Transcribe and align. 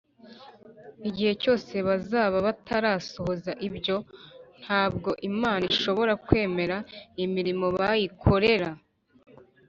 igihe 1.09 1.33
cyose 1.41 1.73
bazaba 1.87 2.37
batarasohoza 2.47 3.51
ibyo, 3.67 3.97
ntabwo 4.61 5.09
imana 5.29 5.63
ishobora 5.73 6.13
kwemera 6.25 6.77
imirimo 7.23 7.65
bayikorera 7.77 8.69